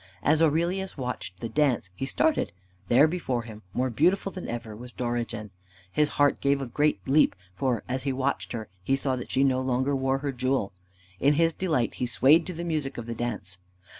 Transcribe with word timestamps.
As 0.23 0.41
Aurelius 0.41 0.97
watched 0.97 1.41
the 1.41 1.47
dance, 1.47 1.91
he 1.93 2.07
started. 2.07 2.51
There, 2.87 3.07
before 3.07 3.43
him, 3.43 3.61
more 3.71 3.91
beautiful 3.91 4.31
than 4.31 4.47
ever, 4.49 4.75
was 4.75 4.93
Dorigen. 4.93 5.51
His 5.91 6.09
heart 6.17 6.41
gave 6.41 6.59
a 6.59 6.65
great 6.65 6.99
leap, 7.07 7.35
for, 7.53 7.83
as 7.87 8.01
he 8.01 8.11
watched 8.11 8.51
her, 8.53 8.67
he 8.83 8.95
saw 8.95 9.15
that 9.15 9.29
she 9.29 9.43
no 9.43 9.61
longer 9.61 9.95
wore 9.95 10.17
her 10.17 10.31
jewel. 10.31 10.73
In 11.19 11.35
his 11.35 11.53
delight 11.53 11.93
he 12.01 12.07
swayed 12.07 12.47
to 12.47 12.53
the 12.55 12.63
music 12.63 12.97
of 12.97 13.05
the 13.05 13.13
dance. 13.13 13.59